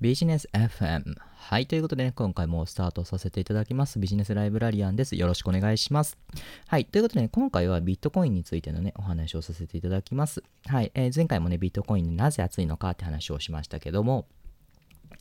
[0.00, 1.14] ビジネス FM。
[1.34, 1.66] はい。
[1.66, 3.98] ということでね、今回もスタートさせていただきます。
[3.98, 5.14] ビジネスライブラリアンです。
[5.14, 6.16] よろしくお願いします。
[6.68, 6.86] はい。
[6.86, 10.42] ということでね、今回はビットコインについてのね、お話をさせていただきます。
[10.68, 10.90] はい。
[10.94, 14.26] えー、前回もね、ビットコインなぜ熱いのかって話をしましたけども、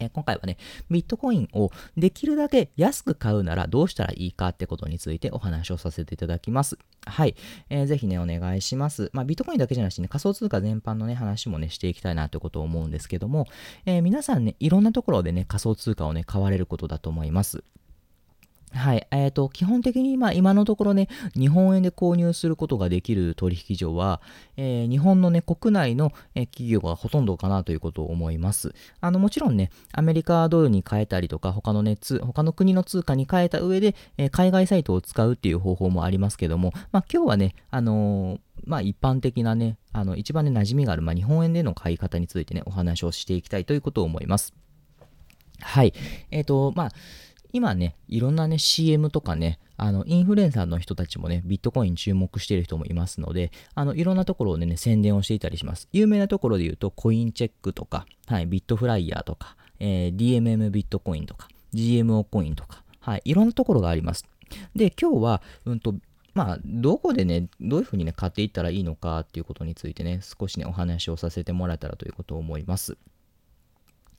[0.00, 0.56] え今回はね、
[0.90, 6.78] ビットコインをできるだけ安く買うならどうしたらいいかってことについてお話をさせていただきます。
[7.06, 7.34] はい。
[7.70, 9.10] えー、ぜひね、お願いします。
[9.12, 13.46] まあ、ビットコインだけじゃなくてね、仮想通貨全般のね、話もね、していきたいなということを思うんですけども、
[13.86, 17.64] えー、皆さんね、いろんなところでね、仮想通貨をね、買われることだと思います。
[18.72, 19.06] はい。
[19.10, 24.20] えっ、ー、と、基本的に、まあ、今のところね、日本円で購入することができる取引所は、
[24.56, 28.74] えー、日本のね、国内の、えー、企業がほとんどかなということを思います。
[29.00, 44.52] あの、もちろんね、アメリカドルに変えたりとか、他のね、他の国の通貨に変えた上で、え、海外サイトを使うっていう方法もありますけども、まあ、今日はね、あのまあ一般的なね、あの一番ね、馴染みがある、まあ、日本円での買い方についてね、お話をしていきたいということを思います。
[45.60, 45.92] はい。
[46.30, 46.90] えっ、ー、と、まあ、
[47.52, 55.88] 今ね、いろんなね、CM とかね、あの、インフルエンサーの人たちもね、ビットコイン注目している人もいますので、あの、いろんなところでね、宣伝をしていたりします。
[55.92, 64.24] 有名なところで言うと、コインチェックとか、はい、ビットフライヤーとか、えー、DMM ビットコインとか、GMO コインとか、はい、いろんなところがあります。
[64.74, 65.94] で、今日は、うんと、
[66.34, 72.96] まあ、どこでね、どういうふうにね、買っていったらいいのかっていうことについてね、少しね、お話をさせてもらえたらということを思います。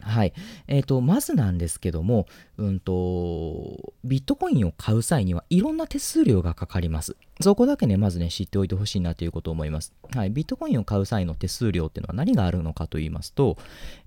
[0.00, 0.32] はい。
[0.68, 2.26] えっ、ー、と、まずなんですけども、
[2.58, 7.16] うんと、ビットコインを買う際にはいろんな手数料がかかります。
[7.40, 9.92] そこだけね、まずね、知っておいてほしいなということを思います。
[10.14, 10.30] はい。
[10.30, 13.56] ビットコインを買う際の手数料っていうのは何があるのかと言いますと、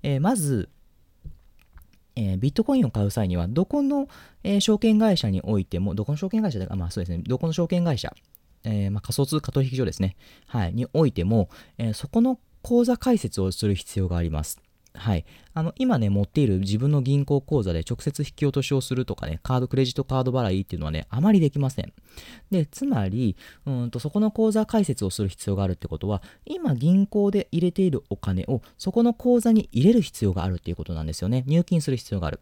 [0.02, 0.68] えー、まず、
[2.16, 4.08] えー、ビットコインを買う際には、どこの、
[4.42, 8.14] えー、証券会社においても、どこの証券会社だか、まあそうですね、どこの証券会社、
[8.64, 14.60] えーまあ、仮想通貨取引所ですね、はい、においても、えー、そこの口座開設をする必要があります。
[14.94, 15.24] はい。
[15.54, 21.92] あの、今ね、持っている自分の銀行口座で直接引き落としをするとかね、カード、クレジットカード払いっていうのはね、あまりできません。
[22.50, 31.44] で、つまり、うんと、そこの口座開設をする必要があるってことは、今銀行で入れているお金をそこの口座に入れる必要があるっていうことなんですよね。
[31.46, 32.40] 入金する必要がある。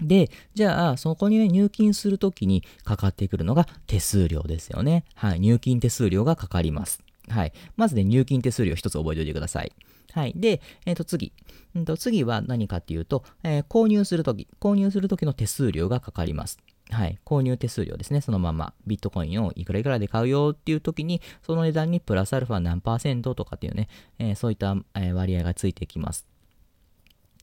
[0.00, 5.04] で、じゃあ、そこにね、入金するときにかかってくるのが手数料ですよね。
[5.14, 5.40] はい。
[5.40, 7.02] 入金手数料がかかります。
[7.28, 7.52] はい。
[7.76, 9.72] まずね、入金手数料一つ覚えておいてください。
[10.12, 10.32] はい。
[10.36, 11.32] で、えっ、ー、と、次。
[11.74, 16.58] うんと次は何かっていうと、えー、購入するとき、購入するときの手数料がかかります。
[16.90, 17.18] はい。
[17.24, 18.20] 購入手数料ですね。
[18.20, 26.26] そのままビットコインをいくらいくらで買うよっていう時に、その値段にプラスアルファ何パーセントとかっていうね、えー、そういった、え割合がついてきます。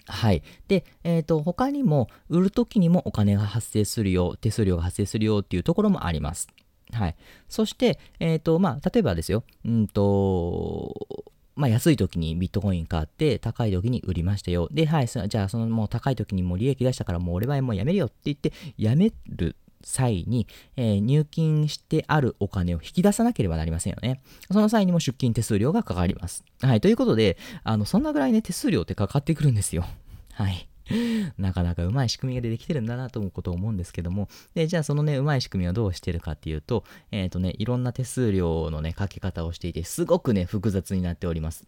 [0.06, 0.44] はい。
[0.68, 6.48] で、えっ、ー、と、他にも、売るときにもお金が発生するよ、手数料が発生するよっていうところもあります。
[6.92, 7.16] はい。
[7.48, 11.08] そして、えっ、ー、と、まあ、例えばですよ、うんと、
[11.56, 14.70] まあ、安い時にビットコイン買って、高い時に売りましたよ。
[14.72, 24.22] で、はい、じゃあ、そのもう高い時にもう利益出したから、もう俺はもうやめるよって言って、やめる際に、えー、入金してあるお金を引き出さなければなりませんよね。
[24.52, 26.44] その際にも出金手数料がかかります。
[26.62, 26.82] はい。
[26.82, 29.86] ということで、あの、そんなぐらいね、手数料ってかかってくるんですよ。
[30.34, 30.69] はい。
[31.38, 41.66] なかなかうまい仕組みが出てきてるんだなと思うことを思うんですけども、で、じゃあそのね、うまい仕組みはどうしてるかっていうと、えっ、ー、とね、いろんな手数料のね、かけ方をしていて、すごくね、複雑になっております。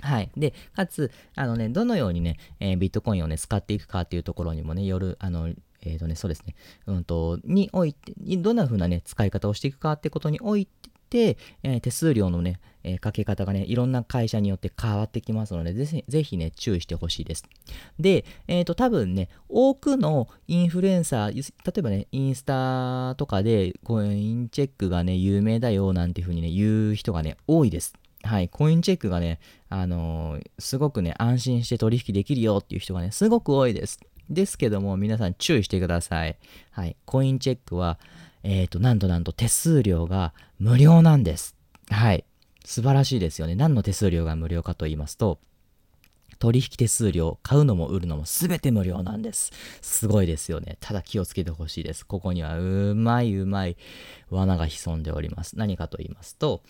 [0.00, 0.30] はい。
[0.36, 5.48] で、かつ、あのね、どのようにね、えー、ビットコインをね、使っていくかっていうところにもね、よる、あの、
[5.82, 6.54] えっ、ー、とね、そうですね、
[6.86, 17.44] うんと、において、どんな風なね、使い方をしていくかってことにおいて、えー、手数料のね、えー、かけ方がね、いろんな会社によって変わってきますので、ぜぜひね、注意してほしいです。
[17.98, 27.94] で、えっ、ー、と、多分ね、多くのインフルエンサー、例えばね、インスタとかで、コインチェックがね、有名だよ、なんていうふうにね、言う人がね、多いです。
[28.22, 29.40] はい、コインチェックがね、
[29.70, 33.98] あのー、すごくね、安心して取引できるよっていう人がね、すごく多いです。
[34.28, 36.36] ですけども、皆さん注意してください。
[36.70, 37.98] はい、コインチェックは、
[38.42, 41.56] えっ、ー、と、なんとなんと手数料が無料なんです。
[41.90, 42.24] はい。
[42.64, 43.54] 素晴らしいですよね。
[43.54, 45.38] 何の手数料が無料かと言いますと、
[46.38, 49.52] 取引手数料、買うのも売るのも全て無料なんです。
[49.82, 50.78] すごいですよね。
[50.80, 52.06] ただ気をつけてほしいです。
[52.06, 53.76] ここにはうまいうまい
[54.30, 55.58] 罠が潜んでおります。
[55.58, 56.62] 何かと言いますと、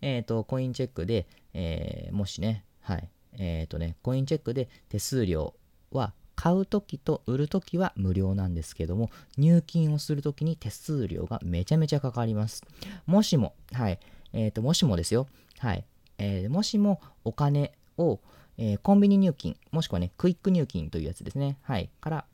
[0.00, 3.08] えっ、ー、と、コインチェックで、えー、もしね、はい、
[3.38, 5.54] えっ、ー、とね、コインチェックで手数料
[5.92, 12.62] は買うときと売るときは無料なんですけども、入金をするときに手数料がめちゃめちゃかかります。
[13.06, 13.98] もしも、はい、
[14.32, 15.26] えっ、ー、と、もしもですよ、
[15.58, 15.84] はい、
[16.18, 18.20] えー、もしもお金を、
[18.56, 22.24] えー、コンビニ入金、もしくはね、クイック入金というやつですね、はい、から、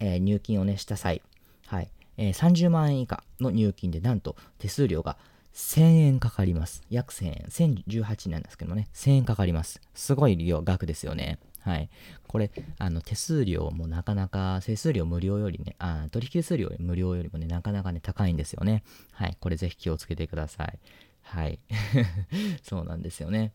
[0.00, 1.20] えー、入金をね、した際、
[1.66, 5.18] はい、えー、30万円以下の入金で、なんと手数料が
[5.52, 6.82] 1000円かかります。
[6.88, 7.84] 約1000円。
[7.84, 9.82] 1018なんですけどもね、1000円かかります。
[9.92, 11.38] すごい量額ですよね。
[11.68, 11.90] はい。
[12.26, 18.82] これ、あの手数料もなかなか、手数料無料よりね、あ取引手数料無料よりもね、なかなかね、高いんですよね。
[19.12, 19.36] はい。
[19.38, 20.78] これぜひ気をつけてください。
[21.20, 21.58] はい。
[22.64, 23.52] そうなんですよね。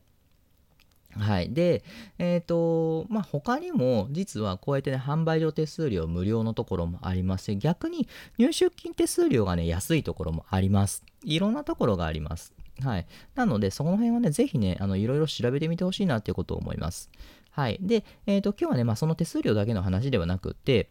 [1.09, 1.53] はい。
[1.53, 1.83] で、
[2.19, 8.07] えっ、ー、と、まあ、他にも、実はこうやってね、販売所手数料無料のところもありますし、逆に
[8.37, 11.03] 入出金手数料がね、安いところもあります。
[11.23, 12.53] いろんなところがあります。
[12.81, 13.07] はい。
[13.35, 17.09] なので、その辺はね、ぜひね、あの、いろいろ調べてみてほしいなっていうことを思います。
[17.53, 17.77] はい。
[17.81, 20.89] で、えっ、ー、と、今日はね、まあ、その手数料だけの話ではなくて、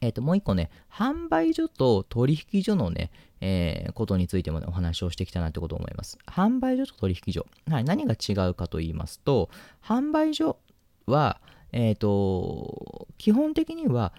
[0.00, 6.18] えっ、ー、と、もう一個ね、販売所と取引所のね、えー、ことについても、ね、お話をしてきたなってことを思います。
[6.26, 7.46] 販売所と取引所。
[7.70, 9.48] はい、何が違うかと言いますと、
[9.80, 10.58] 販売所
[11.06, 11.40] は、
[11.70, 14.12] えっ、ー、と、基本的には、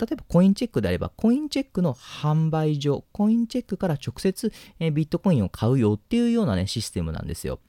[0.00, 7.60] 例えばコインチェックであれば、コインチェックの販売所、コインチェックから直接、えビットコインを買うよっていうようなね、システムなんですよ。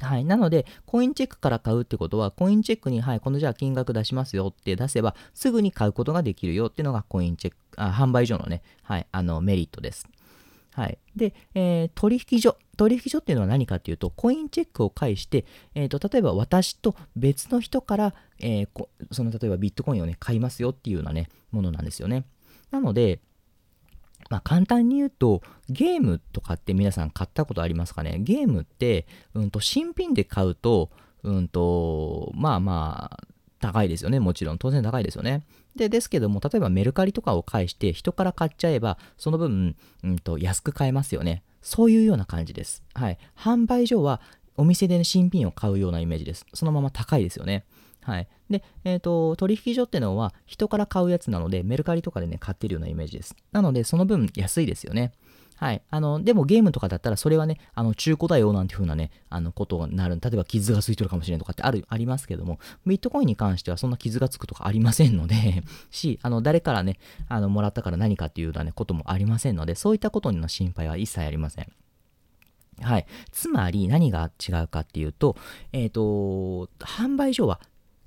[0.00, 0.24] はい。
[0.24, 10.06] なので、コインチェックから買うってことは、コインチェックに、はい、このじゃあ金額出しますよって出せば、すぐに買うことができるよっていうのが、コインチェック、あ販売所のね、はい、あの、メリットです。
[10.74, 10.98] はい。
[11.16, 12.58] で、えー、取引所。
[12.76, 22.26] 取引所っていうのは何かっていうと、コインチェックを介して、えーと、例えば私と別の人から、えー、その例えばビットコインをね、買いますよっていうようなね、ものなんですよね。
[22.70, 23.20] なので、
[24.28, 28.18] まあ、簡単に言うと、ゲームとかって皆さん買ったことありますかね？
[28.20, 30.90] ゲームって、うんと、新品で買うと、
[31.22, 33.24] うんと、まあまあ、
[33.58, 34.20] 高いですよね。
[34.20, 34.58] もちろん。
[34.58, 35.44] 当然高いですよね。
[35.74, 41.42] で、ですけども、例えばメルカリとかを介して人から買っちゃえば、その分、うんと、安く買えますよね。
[41.62, 42.84] そういうような感じです。
[42.94, 43.18] はい。
[43.36, 44.20] 販売所は
[44.56, 46.46] お店で、新品を買うようなイメージです。
[46.54, 47.64] そのまま高いですよね。
[48.06, 48.28] はい。
[48.48, 53.34] で、えっ、ー、と、取引所ってのは人から買うやつなので、メルカリとかでね、買ってるようなイメージです。
[53.50, 55.10] なので、その分安いですよね。
[55.56, 55.82] はい。
[55.90, 60.20] あの、でもゲームとかだったら、それはね、あの、中古だよなんていう風なね、あの、ことになる。
[60.22, 71.66] 例えば傷がついてるかもしれんとかってある、ありますけども、ビットコインに関してはそんな傷がつくとかありませんので し、あの、誰からね、あの、もらったから何かっていうようなね、こともありませんので、そういったことの心配は一切ありません。
[72.82, 73.06] はい。
[73.32, 75.36] つまり何が違うかっていうと、
[75.72, 77.60] えっ、ー、と、販売所は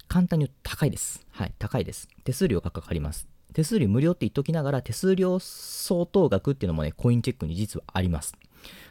[0.10, 1.26] 簡単に言うと高いです。
[1.30, 2.10] はい、高いです。
[2.24, 3.28] 手数料がかかります。
[3.54, 8.36] 手数料無料って言っときながら、手数料相当額っていうのもね、コインチェックに実はあります。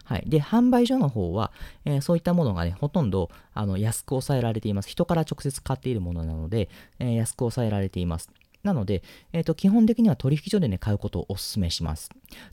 [0.05, 0.25] はい。
[0.27, 1.53] で、販売所の方は、
[1.85, 4.89] えー、そういったものがね、ほとんどあの安く抑えられています。
[4.89, 6.69] 人から直接買っているものなので、
[7.01, 8.31] えー、安く抑えられています。
[8.69, 12.11] なので、えーと、基本的には取引所でね、買うことをお勧めします。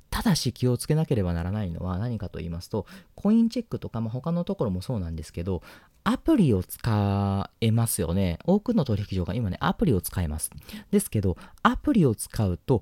[0.10, 2.86] ただし気をつけなければならないのは何かと言いますと、
[3.16, 5.62] コインチェックとか、まあ、他のところもそうなんですけど、
[6.06, 8.40] アプリを使えますよね。
[8.46, 10.52] 多くの取引所が今ね、アプリを使えます。
[10.90, 12.82] ですけど、アプリを使うと、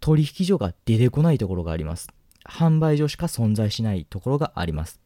[0.00, 2.08] 取引所が出てこないところがあります。
[2.44, 5.00] 販売所しか存在しないところがあります。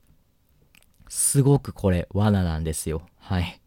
[1.08, 3.02] すごくこれ、罠なんですよ。
[3.18, 3.60] はい。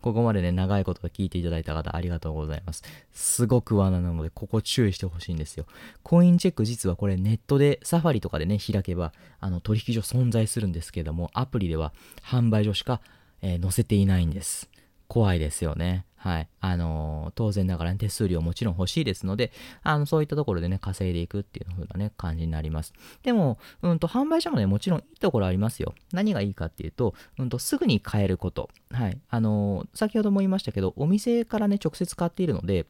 [0.00, 2.82] ここまでね、長いこと聞いていただいた方、ありがとうございます。
[3.12, 5.66] すごく罠なので、ここ注意してほしいんですよ。
[6.02, 11.92] コインチェック実はこれネットで、サファリとかでね、開けば、あの、取引所存在するんですけども、アプリでは
[12.22, 13.00] 販売所しか、
[13.42, 14.70] えー、載せていないんです。
[15.08, 16.04] 怖いですよね。
[16.22, 16.48] はい。
[16.60, 19.52] あのー、当然ながら、ね、手数料もちろん欲しいですので、
[19.82, 22.92] あの、そういったところでね、稼いでいくっていう風なね、感じになります。
[23.22, 25.94] でも、うんと、販売所もね、もちろんいいところありますよ。
[26.12, 28.68] 何がいいかっていうと、うんと、すぐに買えること。
[28.90, 29.18] はい。
[29.30, 32.84] あのー、先ほども言いましたけど、お店からね、直接買っているので、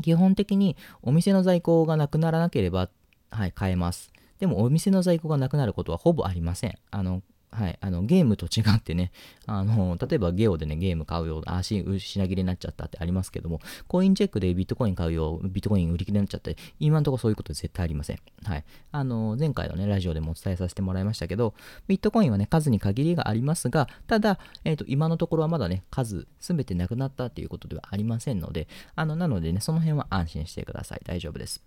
[0.00, 2.88] 基本的にお店の在庫がなくならなければ、
[3.30, 4.10] はい、買えます。
[4.38, 6.78] でもお店の在庫がなくなることはほぼありません。
[6.90, 7.22] あの、
[7.52, 9.12] はい、あのゲームと違ってね、
[9.46, 18.18] あの例えばゲオでね、ゲーム買うよ、あ、し品切れになっちゃったってありますけども、コインチェックでビットコイン買うよ、ビットコイン売り切れになっちゃって、今のところそういうこと絶対ありません。
[18.44, 18.64] はい。
[18.90, 21.52] あの、前回のね、ラジオでもお伝えさせてもらいましたけど、
[21.88, 31.02] ビットコインはね、数に限りがありますが、ただ、えっ、ー、と、今のところはまだね、数、すべてなくなったっていうことではありませんので、あの、なのでね、その辺は安心してください。
[31.04, 31.62] 大丈夫です。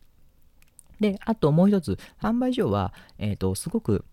[1.00, 4.06] で、あともう一つ、販売所は、えっ、ー、と、すごく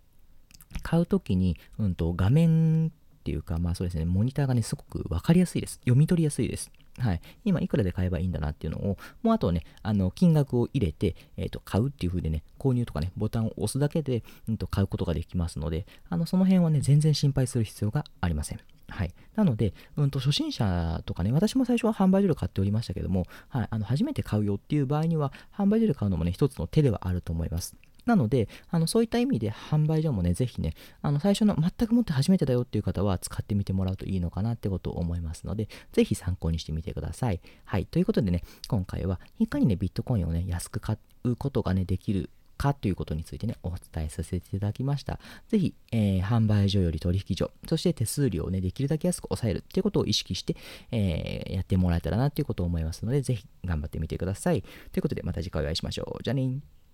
[0.80, 2.90] 買うときに、うんと、画面っ
[3.24, 5.74] ていうか、まあそうですね、モニターがね、すごくわかりやすいです。
[5.84, 6.70] 読み取りやすいです。
[6.98, 7.20] はい。
[7.44, 18.60] 今、いくらで買えばいいんだなっていうのを、もうあとね、あの、金額を入れて、えっ、ー、と、買うっていう風でね、購入とかね、ボタンを押すだけで、うんと、買うことができますので、あの、その辺はね、全然心配する必要がありません。
[18.88, 19.14] はい。
[19.36, 23.68] なので、うんと、初心者とかね、私も最初は販売所で買っておりましたけども、はい。
[23.70, 27.74] あの、初めて買うよっていう場合には、販売所で買うのもね、一つの手ではあると思います。
[28.06, 37.40] なので、あのそういった意味で販売所もね、ぜひね、あの最初の全くもって初めてだよっていう方は使ってみてもらうといいのかなってことを思いますので、ぜひ参考にしてみてください。
[37.64, 37.86] はい。
[37.86, 42.30] ということでね、今回はいかにね、ビットコインをね、安く買うことがね、できる
[42.62, 45.18] かということについてね、お伝えさせていただきました。
[45.48, 50.56] ぜひ、えー、販売所より取引所、そして手数料をね、できるだけ安く抑えるっていうことを意識して、
[50.92, 54.62] えー、やってもらえたらなっていうことを思いますので、ぜひ頑張ってみてください。
[54.62, 56.22] ということで、また次回お会いしましょう。
[56.22, 56.60] じゃあね